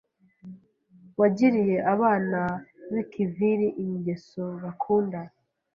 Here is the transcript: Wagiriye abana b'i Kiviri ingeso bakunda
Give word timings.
Wagiriye 1.19 1.77
abana 1.93 2.39
b'i 2.91 3.03
Kiviri 3.11 3.67
ingeso 3.83 4.43
bakunda 4.63 5.19